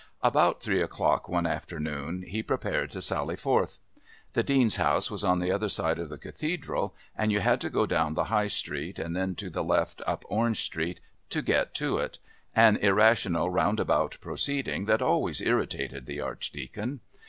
About 0.23 0.59
three 0.61 0.81
o'clock 0.81 1.29
one 1.29 1.45
afternoon 1.45 2.23
he 2.27 2.41
prepared 2.41 2.89
to 2.89 3.03
sally 3.03 3.35
forth. 3.35 3.77
The 4.33 4.41
Dean's 4.41 4.77
house 4.77 5.11
was 5.11 5.23
on 5.23 5.37
the 5.37 5.51
other 5.51 5.69
side 5.69 5.99
of 5.99 6.09
the 6.09 6.17
Cathedral, 6.17 6.95
and 7.15 7.31
you 7.31 7.39
had 7.39 7.61
to 7.61 7.69
go 7.69 7.85
down 7.85 8.15
the 8.15 8.23
High 8.23 8.47
Street 8.47 8.97
and 8.97 9.15
then 9.15 9.35
to 9.35 9.51
the 9.51 9.63
left 9.63 10.01
up 10.07 10.25
Orange 10.27 10.59
Street 10.63 11.01
to 11.29 11.43
get 11.43 11.75
to 11.75 11.99
it, 11.99 12.17
an 12.55 12.77
irrational 12.77 13.51
roundabout 13.51 14.17
proceeding 14.19 14.85
that 14.85 15.03
always 15.03 15.39
irritated 15.39 16.07
the 16.07 16.19
Archdeacon. 16.19 17.01